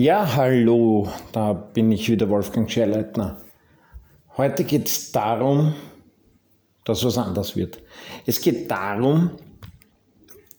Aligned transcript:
Ja, 0.00 0.36
hallo, 0.36 1.08
da 1.32 1.52
bin 1.52 1.90
ich 1.90 2.08
wieder, 2.08 2.28
Wolfgang 2.28 2.70
Scherleitner. 2.70 3.36
Heute 4.36 4.62
geht 4.62 4.86
es 4.86 5.10
darum, 5.10 5.74
dass 6.84 7.04
was 7.04 7.18
anders 7.18 7.56
wird. 7.56 7.82
Es 8.24 8.40
geht 8.40 8.70
darum, 8.70 9.32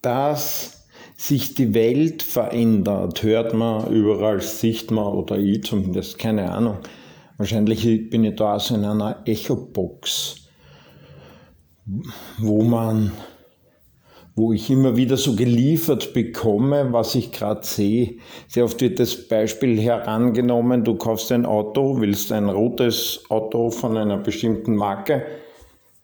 dass 0.02 0.86
sich 1.16 1.56
die 1.56 1.74
Welt 1.74 2.21
verändert. 2.21 3.24
Hört 3.24 3.54
man 3.54 3.89
überall, 3.94 4.42
sieht 4.42 4.92
man 4.92 5.06
oder 5.06 5.38
ich 5.38 5.64
zumindest, 5.64 6.19
keine 6.19 6.52
Ahnung. 6.52 6.80
Wahrscheinlich 7.38 8.10
bin 8.10 8.25
ich 8.25 8.36
da 8.36 8.56
also 8.56 8.75
in 8.75 8.83
einer 8.83 9.21
Echo-Box, 9.24 10.50
wo 12.39 12.61
man 12.61 13.14
wo 14.39 14.54
ich 14.54 14.70
immer 14.70 14.96
wieder 14.96 15.18
so 15.18 15.36
geliefert 15.36 16.14
bekomme, 16.14 16.93
was 16.93 17.14
ich 17.14 17.34
gerade 17.34 17.66
sehe. 17.66 18.16
Sehr 18.47 18.64
oft 18.64 18.80
wird 18.80 18.97
das 18.97 19.28
Beispiel 19.28 19.78
herangenommen, 19.82 20.86
du 20.86 20.96
kaufst 20.96 21.34
ein 21.34 21.46
Auto, 21.46 22.00
willst 22.00 22.32
ein 22.32 22.47
rotes 22.47 23.25
Auto 23.28 23.70
von 23.70 23.97
einer 23.97 24.18
bestimmten 24.18 24.78
Marke 24.78 25.25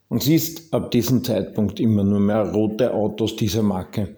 und 0.09 0.21
siehst 0.21 0.73
ab 0.73 0.91
diesem 0.91 1.23
Zeitpunkt 1.23 1.79
immer 1.79 2.03
nur 2.03 2.20
mehr 2.20 2.52
rote 2.52 2.93
Autos 2.93 3.38
dieser 3.38 3.63
Marke. 3.63 4.17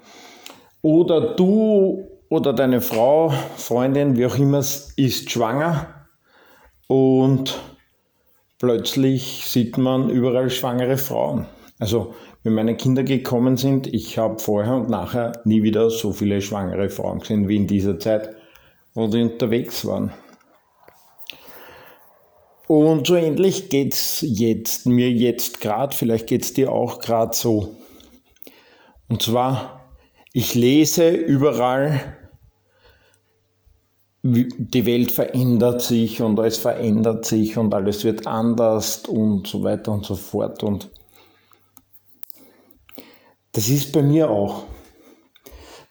Oder 0.81 1.35
du 1.35 2.07
oder 2.29 2.53
deine 2.53 2.81
Frau, 2.81 3.31
Freundin, 3.55 4.17
wie 4.17 4.25
auch 4.25 4.37
immer, 4.39 4.59
ist 4.59 5.29
schwanger 5.29 6.07
und 6.87 7.59
plötzlich 8.57 9.43
sieht 9.45 9.77
man 9.77 10.09
überall 10.09 10.49
schwangere 10.49 10.97
Frauen. 10.97 11.45
Also 11.79 12.15
wenn 12.43 12.53
meine 12.53 12.75
Kinder 12.75 13.03
gekommen 13.03 13.57
sind, 13.57 13.87
ich 13.93 14.17
habe 14.17 14.39
vorher 14.39 14.75
und 14.75 14.89
nachher 14.89 15.41
nie 15.45 15.63
wieder 15.63 15.89
so 15.89 16.11
viele 16.11 16.41
schwangere 16.41 16.89
Frauen 16.89 17.19
gesehen 17.19 17.47
wie 17.47 17.57
in 17.57 17.67
dieser 17.67 17.99
Zeit, 17.99 18.35
wo 18.93 19.07
die 19.07 19.21
unterwegs 19.21 19.85
waren. 19.85 20.11
Und 22.67 23.07
so 23.07 23.15
ähnlich 23.15 23.69
geht 23.69 23.93
es 23.93 24.25
jetzt, 24.27 24.87
mir 24.87 25.09
jetzt 25.09 25.61
gerade, 25.61 25.95
vielleicht 25.95 26.27
geht 26.27 26.43
es 26.43 26.53
dir 26.53 26.71
auch 26.71 26.99
gerade 26.99 27.33
so. 27.33 27.75
Und 29.07 29.21
zwar, 29.21 29.85
ich 30.33 30.53
lese 30.53 31.09
überall, 31.11 32.17
die 34.23 34.85
Welt 34.85 35.11
verändert 35.11 35.81
sich 35.81 36.21
und 36.21 36.37
alles 36.39 36.57
verändert 36.57 37.23
sich 37.25 37.57
und 37.57 37.73
alles 37.73 38.03
wird 38.03 38.27
anders 38.27 39.05
und 39.07 39.47
so 39.47 39.63
weiter 39.63 39.93
und 39.93 40.05
so 40.05 40.15
fort. 40.15 40.61
Und 40.63 40.89
das 43.57 43.69
ist 43.69 43.91
bei 43.91 44.03
mir 44.03 44.29
auch. 44.29 44.65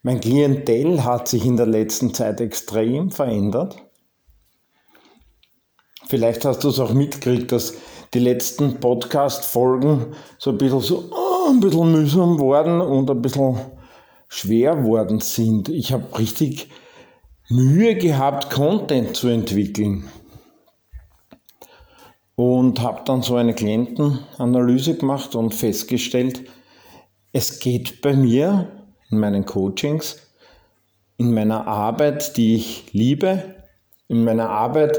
Mein 0.04 0.20
Klientel 0.20 1.02
hat 1.02 1.26
sich 1.26 1.44
in 1.44 1.56
der 1.56 1.66
letzten 1.66 2.14
Zeit 2.14 2.40
extrem 2.40 3.10
verändert. 3.10 3.74
Vielleicht 6.06 6.44
hast 6.44 6.62
du 6.62 6.68
es 6.68 6.78
auch 6.78 6.92
mitgekriegt, 6.92 7.50
dass 7.50 7.74
die 8.14 8.20
letzten 8.20 8.78
Podcast-Folgen 8.78 10.14
so 10.38 10.50
ein 10.50 10.58
bisschen 10.58 10.80
so 10.80 11.10
oh, 11.10 11.50
ein 11.50 11.58
bisschen 11.58 11.90
mühsam 11.90 12.38
worden 12.38 12.80
und 12.80 13.10
ein 13.10 13.20
bisschen 13.20 13.58
schwer 14.28 14.84
worden 14.84 15.18
sind. 15.18 15.68
Ich 15.68 15.92
habe 15.92 16.16
richtig 16.20 16.70
Mühe 17.48 17.96
gehabt, 17.96 18.48
Content 18.50 19.16
zu 19.16 19.26
entwickeln. 19.26 20.08
Und 22.36 22.80
habe 22.80 23.02
dann 23.04 23.22
so 23.22 23.34
eine 23.34 23.54
Klientenanalyse 23.54 24.96
gemacht 24.96 25.34
und 25.34 25.52
festgestellt, 25.52 26.44
es 27.36 27.58
geht 27.58 28.00
bei 28.00 28.14
mir 28.16 28.66
in 29.10 29.18
meinen 29.18 29.44
Coachings, 29.44 30.16
in 31.18 31.34
meiner 31.34 31.66
Arbeit, 31.66 32.38
die 32.38 32.54
ich 32.54 32.94
liebe, 32.94 33.42
in 34.08 34.24
meiner 34.24 34.48
Arbeit, 34.48 34.98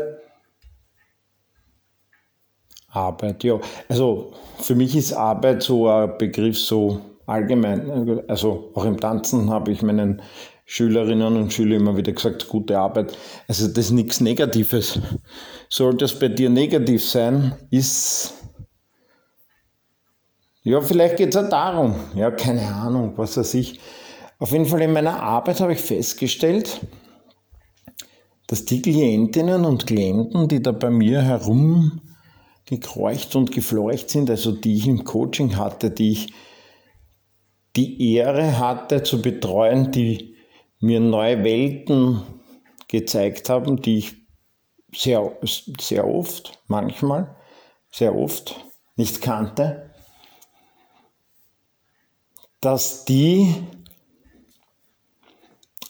Arbeit, 2.90 3.44
ja, 3.44 3.60
also 3.90 4.34
für 4.60 4.76
mich 4.76 4.96
ist 4.96 5.14
Arbeit 5.14 5.64
so 5.64 5.90
ein 5.90 6.16
Begriff 6.20 6.60
so 6.60 7.02
allgemein, 7.26 8.22
also 8.28 8.70
auch 8.76 8.86
im 8.86 9.00
Tanzen 9.00 9.50
habe 9.50 9.72
ich 9.72 9.82
meinen 9.82 10.22
Schülerinnen 10.66 11.38
und 11.38 11.52
Schülern 11.52 11.82
immer 11.82 11.98
wieder 11.98 12.12
gesagt, 12.12 12.48
gute 12.50 12.78
Arbeit. 12.78 13.18
Also 13.48 13.68
das 13.68 13.86
ist 13.86 13.92
nichts 13.92 14.22
Negatives. 14.22 15.00
Sollte 15.70 16.06
es 16.06 16.20
bei 16.20 16.28
dir 16.28 16.52
negativ 16.52 17.04
sein, 17.04 17.56
ist 17.72 18.37
ja, 20.68 20.82
vielleicht 20.82 21.16
geht 21.16 21.30
es 21.30 21.38
auch 21.38 21.48
darum. 21.48 21.96
Ja, 22.14 22.30
keine 22.30 22.68
Ahnung, 22.68 23.14
was 23.16 23.38
weiß 23.38 23.54
ich. 23.54 23.80
Auf 24.38 24.52
jeden 24.52 24.66
Fall 24.66 24.82
in 24.82 24.92
meiner 24.92 25.24
Arbeit 25.24 25.62
habe 25.62 25.72
ich 25.72 25.80
festgestellt, 25.80 26.82
dass 28.48 28.66
die 28.66 28.82
Klientinnen 28.82 29.64
und 29.64 29.88
Klienten, 29.88 30.50
die 30.50 30.62
da 30.62 30.74
bei 30.74 30.90
mir 30.90 31.22
herumgekreucht 31.22 33.38
und 33.38 33.54
gefleucht 33.54 34.10
sind, 34.10 34.30
also 34.30 34.52
die 34.52 34.76
ich 34.76 34.88
im 34.88 35.06
Coaching 35.06 35.56
hatte, 35.56 35.90
die 35.90 36.12
ich 36.12 36.34
die 37.78 38.16
Ehre 38.16 38.60
hatte 38.60 39.04
zu 39.04 39.22
betreuen, 39.22 39.94
die 39.94 40.36
mir 40.82 41.00
neue 41.00 41.46
Welten 41.46 42.24
gezeigt 42.90 43.50
haben, 43.50 43.82
die 43.82 44.00
ich 44.00 44.16
sehr, 44.94 45.32
sehr 45.80 46.06
oft, 46.06 46.60
manchmal, 46.68 47.38
sehr 47.90 48.14
oft 48.14 48.54
nicht 48.98 49.22
kannte 49.22 49.88
dass 52.62 53.06
die 53.06 53.56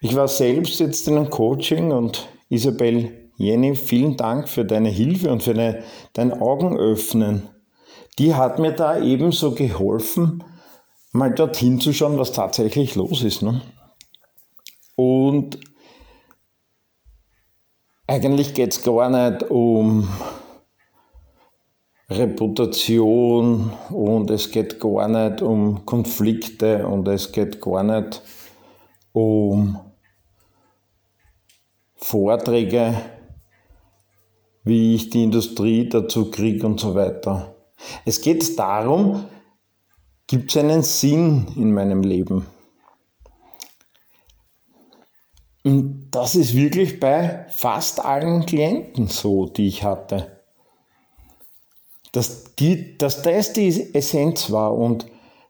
ich 0.00 0.16
war 0.16 0.26
selbst 0.26 0.80
jetzt 0.80 1.06
in 1.06 1.18
einem 1.18 1.28
Coaching 1.28 1.92
und 1.92 2.26
Isabel 2.48 3.30
Jenny, 3.36 3.74
vielen 3.74 4.16
Dank 4.16 4.48
für 4.48 4.64
deine 4.64 4.88
Hilfe 4.88 5.30
und 5.30 5.42
für 5.42 5.52
deine, 5.52 5.84
dein 6.14 6.32
Augenöffnen. 6.32 7.50
Die 8.18 8.34
hat 8.34 8.58
mir 8.58 8.72
da 8.72 8.98
ebenso 8.98 9.54
geholfen, 9.54 10.42
mal 11.12 11.30
dorthin 11.30 11.78
zu 11.78 11.92
schauen, 11.92 12.18
was 12.18 12.32
tatsächlich 12.32 12.94
los 12.94 13.22
ist. 13.22 13.42
Ne? 13.42 13.60
Und 14.96 15.60
eigentlich 18.06 18.54
geht 18.54 18.72
es 18.72 18.82
gar 18.82 19.10
nicht 19.10 19.50
um 19.50 20.08
Reputation 22.10 23.70
und 23.90 24.30
es 24.30 24.50
geht 24.50 24.80
gar 24.80 25.06
nicht 25.06 25.42
um 25.42 25.86
Konflikte 25.86 26.84
und 26.84 27.06
es 27.06 27.30
geht 27.30 27.60
gar 27.60 27.84
nicht 27.84 28.20
um 29.12 29.78
Vorträge, 31.94 33.00
wie 34.64 34.96
ich 34.96 35.08
die 35.10 35.22
Industrie 35.22 35.88
dazu 35.88 36.32
kriege 36.32 36.66
und 36.66 36.80
so 36.80 36.96
weiter. 36.96 37.54
Es 38.04 38.20
geht 38.20 38.58
darum, 38.58 39.26
gibt 40.26 40.50
es 40.50 40.56
einen 40.56 40.82
Sinn 40.82 41.46
in 41.54 41.72
meinem 41.72 42.02
Leben? 42.02 42.44
Und 45.62 46.10
das 46.10 46.34
ist 46.34 46.56
wirklich 46.56 46.98
bei 46.98 47.46
fast 47.50 48.04
allen 48.04 48.46
Klienten 48.46 49.06
so, 49.06 49.46
die 49.46 49.68
ich 49.68 49.84
hatte 49.84 50.39
dass, 52.12 52.54
die, 52.56 52.98
dass 52.98 53.22
das 53.22 53.52
die 53.52 53.94
Essenz 53.94 54.50
war 54.50 54.74
und 54.74 55.06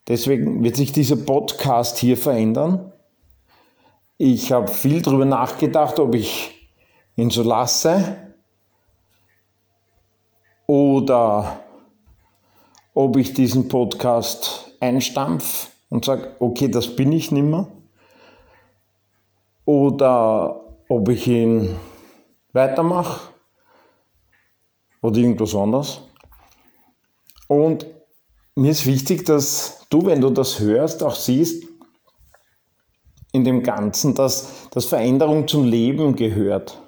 deswegen 0.09 0.62
wird 0.62 0.77
sich 0.77 0.93
dieser 0.93 1.17
Podcast 1.17 1.99
hier 1.99 2.17
verändern. 2.17 2.93
ich 4.19 4.53
habe 4.53 4.69
viel 4.69 5.01
darüber 5.01 5.25
nachgedacht, 5.25 5.99
ob 5.99 6.15
ich 6.15 6.69
ihn 7.17 7.31
so 7.31 7.43
lasse 7.43 8.17
oder 10.67 11.61
ob 12.95 13.17
ich 13.17 13.33
diesen 13.33 13.69
Podcast 13.69 14.73
einstampf 14.81 15.71
und 15.89 16.05
sage, 16.05 16.37
okay, 16.39 16.69
das 16.69 16.97
bin 16.97 17.13
ich 17.13 17.31
nimmer. 17.31 17.69
Oder 19.65 20.61
ob 20.89 21.09
ich 21.09 21.27
ihn 21.27 21.77
weitermache 22.53 23.33
oder 25.03 25.19
irgendwas 25.19 25.55
anderes. 25.55 26.03
Und 27.50 27.85
mir 28.55 28.70
ist 28.70 28.87
wichtig, 28.87 29.25
dass 29.25 29.85
du, 29.91 30.06
wenn 30.06 30.20
du 30.20 30.31
das 30.31 30.61
hörst, 30.61 31.02
auch 31.02 31.17
siehst 31.17 31.67
in 33.32 33.43
dem 33.43 33.64
Ganzen, 33.64 34.14
dass, 34.14 34.69
dass 34.70 34.85
Veränderung 34.85 35.49
zum 35.49 35.64
Leben 35.64 36.14
gehört. 36.14 36.81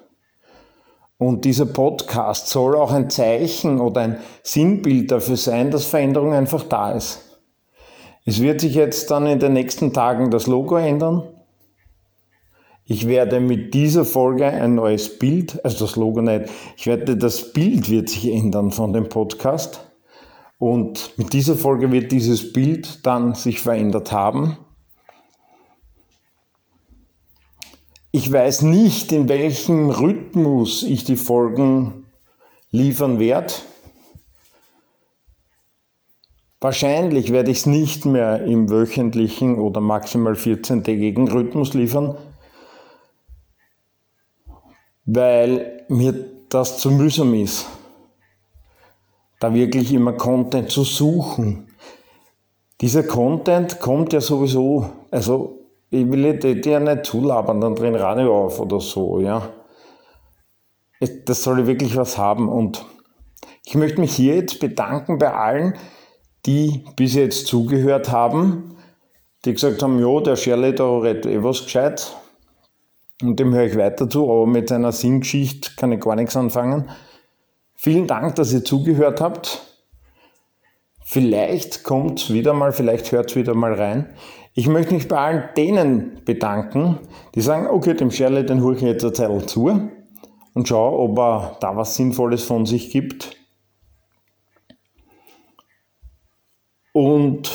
Und 1.17 1.43
dieser 1.43 1.65
Podcast 1.65 2.47
soll 2.47 2.77
auch 2.77 2.93
ein 2.93 3.09
Zeichen 3.09 3.81
oder 3.81 3.99
ein 3.99 4.19
Sinnbild 4.41 5.11
dafür 5.11 5.35
sein, 5.35 5.69
dass 5.69 5.83
Veränderung 5.83 6.31
einfach 6.31 6.63
da 6.63 6.93
ist. 6.93 7.41
Es 8.23 8.41
wird 8.41 8.61
sich 8.61 8.75
jetzt 8.75 9.11
dann 9.11 9.27
in 9.27 9.39
den 9.39 9.51
nächsten 9.51 9.91
Tagen 9.91 10.31
das 10.31 10.47
Logo 10.47 10.77
ändern. 10.77 11.23
Ich 12.85 13.09
werde 13.09 13.41
mit 13.41 13.73
dieser 13.73 14.05
Folge 14.05 14.45
ein 14.45 14.75
neues 14.75 15.19
Bild, 15.19 15.59
also 15.65 15.83
das 15.83 15.97
Logo 15.97 16.21
nicht, 16.21 16.45
ich 16.77 16.87
werde, 16.87 17.17
das 17.17 17.51
Bild 17.51 17.89
wird 17.89 18.07
sich 18.07 18.31
ändern 18.31 18.71
von 18.71 18.93
dem 18.93 19.09
Podcast. 19.09 19.89
Und 20.57 21.17
mit 21.17 21.33
dieser 21.33 21.55
Folge 21.55 21.91
wird 21.91 22.11
dieses 22.11 22.53
Bild 22.53 23.05
dann 23.05 23.35
sich 23.35 23.59
verändert 23.59 24.11
haben. 24.11 24.57
Ich 28.11 28.31
weiß 28.31 28.61
nicht, 28.61 29.11
in 29.11 29.27
welchem 29.27 29.89
Rhythmus 29.89 30.83
ich 30.83 31.03
die 31.03 31.15
Folgen 31.15 32.05
liefern 32.69 33.19
werde. 33.19 33.53
Wahrscheinlich 36.61 37.33
werde 37.33 37.51
ich 37.51 37.57
es 37.57 37.65
nicht 37.65 38.05
mehr 38.05 38.45
im 38.45 38.69
wöchentlichen 38.69 39.59
oder 39.59 39.81
maximal 39.81 40.33
14-tägigen 40.33 41.29
Rhythmus 41.29 41.73
liefern, 41.73 42.15
weil 45.05 45.85
mir 45.89 46.13
das 46.49 46.77
zu 46.77 46.91
mühsam 46.91 47.33
ist, 47.33 47.65
da 49.43 49.53
wirklich 49.53 49.91
immer 49.91 50.13
Content 50.13 50.71
zu 50.71 50.85
suchen. 50.85 51.67
Dieser 52.79 53.03
Content 53.03 53.81
kommt 53.81 54.13
ja 54.13 54.21
sowieso, 54.21 54.89
also 55.11 55.67
ich 55.89 56.09
will 56.09 56.39
dir 56.39 56.61
ja 56.61 56.79
nicht 56.79 57.05
zulabern, 57.05 57.59
dann 57.59 57.75
drehen 57.75 57.95
Radio 57.95 58.45
auf 58.45 58.61
oder 58.61 58.79
so, 58.79 59.19
ja. 59.19 59.49
Das 61.25 61.43
soll 61.43 61.67
wirklich 61.67 61.97
was 61.97 62.17
haben 62.17 62.47
und 62.47 62.85
ich 63.65 63.75
möchte 63.75 63.99
mich 63.99 64.15
hier 64.15 64.35
jetzt 64.35 64.61
bedanken 64.61 65.17
bei 65.17 65.33
allen, 65.33 65.73
die 66.45 66.85
bis 66.95 67.13
jetzt 67.13 67.47
zugehört 67.47 68.11
haben, 68.11 68.77
die 69.43 69.53
gesagt 69.53 69.83
haben, 69.83 69.99
ja, 69.99 70.21
der 70.21 70.37
Shirley, 70.37 70.73
da 70.73 70.99
redet 70.99 71.25
eh 71.25 71.43
was 71.43 71.65
gescheit 71.65 72.15
und 73.21 73.37
dem 73.41 73.53
höre 73.53 73.65
ich 73.65 73.77
weiter 73.77 74.09
zu, 74.09 74.23
aber 74.31 74.47
mit 74.47 74.69
seiner 74.69 74.93
Sinngeschichte 74.93 75.71
kann 75.75 75.91
ich 75.91 75.99
gar 75.99 76.15
nichts 76.15 76.37
anfangen. 76.37 76.89
Vielen 77.83 78.07
Dank, 78.07 78.35
dass 78.35 78.53
ihr 78.53 78.63
zugehört 78.63 79.19
habt. 79.19 79.61
Vielleicht 81.03 81.83
kommt 81.83 82.31
wieder 82.31 82.53
mal, 82.53 82.71
vielleicht 82.71 83.11
hört 83.11 83.29
es 83.29 83.35
wieder 83.35 83.55
mal 83.55 83.73
rein. 83.73 84.15
Ich 84.53 84.69
möchte 84.69 84.93
mich 84.93 85.09
bei 85.09 85.17
allen 85.17 85.49
denen 85.57 86.21
bedanken, 86.23 86.99
die 87.35 87.41
sagen, 87.41 87.67
okay, 87.67 87.93
dem 87.93 88.09
Shirley, 88.09 88.45
den 88.45 88.63
hole 88.63 88.77
ich 88.77 88.81
jetzt 88.81 89.03
eine 89.03 89.11
Zeit 89.11 89.49
zu 89.49 89.89
und 90.53 90.65
schaue, 90.65 90.97
ob 90.97 91.19
er 91.19 91.57
da 91.59 91.75
was 91.75 91.95
Sinnvolles 91.95 92.45
von 92.45 92.65
sich 92.65 92.89
gibt. 92.89 93.35
Und 96.93 97.51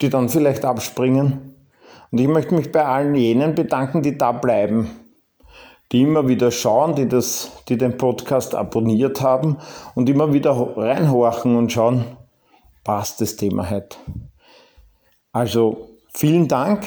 die 0.00 0.10
dann 0.10 0.28
vielleicht 0.28 0.64
abspringen. 0.64 1.56
Und 2.12 2.20
ich 2.20 2.28
möchte 2.28 2.54
mich 2.54 2.70
bei 2.70 2.84
allen 2.84 3.16
jenen 3.16 3.56
bedanken, 3.56 4.00
die 4.02 4.16
da 4.16 4.30
bleiben, 4.30 5.01
die 5.92 6.02
immer 6.02 6.26
wieder 6.26 6.50
schauen, 6.50 6.94
die, 6.94 7.08
das, 7.08 7.52
die 7.68 7.76
den 7.76 7.98
Podcast 7.98 8.54
abonniert 8.54 9.20
haben 9.20 9.58
und 9.94 10.08
immer 10.08 10.32
wieder 10.32 10.52
reinhorchen 10.76 11.56
und 11.56 11.70
schauen, 11.70 12.04
passt 12.82 13.20
das 13.20 13.36
Thema 13.36 13.70
heute. 13.70 13.96
Also 15.32 15.92
Vielen 16.14 16.46
Dank. 16.46 16.84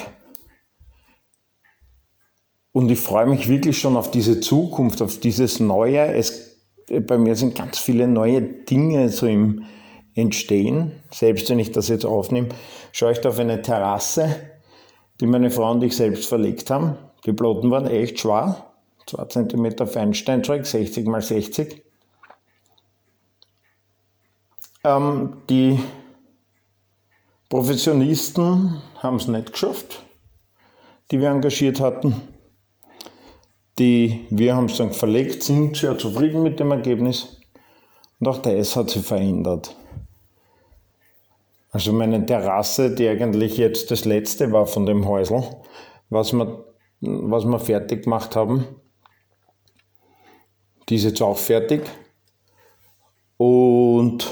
Und 2.72 2.92
ich 2.92 3.00
freue 3.00 3.26
mich 3.26 3.48
wirklich 3.50 3.80
schon 3.80 3.98
auf 3.98 4.12
diese 4.12 4.40
Zukunft, 4.40 5.02
auf 5.02 5.20
dieses 5.20 5.60
Neue. 5.60 6.14
Es, 6.14 6.60
bei 6.88 7.18
mir 7.18 7.36
sind 7.36 7.56
ganz 7.56 7.80
viele 7.80 8.08
neue 8.08 8.42
Dinge 8.42 9.10
so 9.10 9.26
im 9.26 9.64
Entstehen. 10.14 11.04
Selbst 11.12 11.50
wenn 11.50 11.60
ich 11.60 11.72
das 11.72 11.88
jetzt 11.88 12.06
aufnehme, 12.06 12.50
schaue 12.92 13.14
ich 13.14 13.20
da 13.20 13.30
auf 13.30 13.40
eine 13.40 13.62
Terrasse, 13.62 14.36
die 15.20 15.26
meine 15.26 15.50
Frau 15.50 15.72
und 15.72 15.84
ich 15.84 15.96
selbst 15.96 16.28
verlegt 16.28 16.70
haben. 16.70 16.98
Die 17.26 17.34
Plotten 17.34 17.72
waren 17.72 17.88
echt 17.88 18.20
schwer. 18.20 18.75
2 19.08 19.26
cm 19.26 19.88
Feinsteinzeug, 19.88 20.66
60 20.66 21.08
x 21.08 21.28
60. 21.28 21.84
Ähm, 24.84 25.38
die 25.50 25.80
Professionisten 27.50 28.82
haben 28.98 29.18
es 29.18 29.28
nicht 29.28 29.52
geschafft, 29.52 30.04
die 31.12 31.20
wir 31.20 31.30
engagiert 31.30 31.80
hatten. 31.80 32.22
Die, 33.78 34.26
wir 34.30 34.56
haben 34.56 34.66
es 34.66 34.78
dann 34.78 34.92
verlegt, 34.92 35.44
sind 35.44 35.76
sehr 35.76 35.98
zufrieden 35.98 36.44
mit 36.44 36.60
dem 36.60 36.72
Ergebnis. 36.72 37.42
Und 38.20 38.28
auch 38.28 38.38
das 38.38 38.76
hat 38.76 38.90
sich 38.90 39.06
verändert. 39.06 39.76
Also 41.72 41.92
meine 41.92 42.26
Terrasse, 42.26 42.96
die 42.96 43.08
eigentlich 43.08 43.58
jetzt 43.58 43.92
das 43.92 44.06
letzte 44.06 44.52
war 44.52 44.66
von 44.66 44.86
dem 44.86 45.08
Häusl, 45.08 45.44
was 46.10 46.32
wir, 46.32 46.64
was 47.02 47.44
wir 47.44 47.60
fertig 47.60 48.04
gemacht 48.04 48.36
haben, 48.36 48.66
die 50.88 50.96
ist 50.96 51.04
jetzt 51.04 51.22
auch 51.22 51.38
fertig. 51.38 51.82
Und 53.38 54.26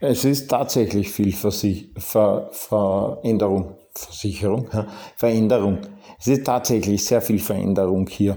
es 0.00 0.24
ist 0.24 0.48
tatsächlich 0.48 1.10
viel 1.10 1.32
Versi 1.32 1.92
Ver 1.96 2.50
Veränderung, 2.52 3.76
Versicherung, 3.94 4.68
ja, 4.72 4.86
Veränderung. 5.16 5.78
Es 6.18 6.26
ist 6.26 6.44
tatsächlich 6.44 7.04
sehr 7.04 7.22
viel 7.22 7.38
Veränderung 7.38 8.08
hier. 8.08 8.36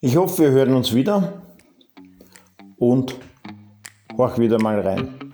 Ich 0.00 0.16
hoffe, 0.16 0.42
wir 0.42 0.50
hören 0.50 0.74
uns 0.74 0.94
wieder 0.94 1.42
und 2.76 3.16
horch 4.16 4.38
wieder 4.38 4.60
mal 4.60 4.80
rein. 4.80 5.31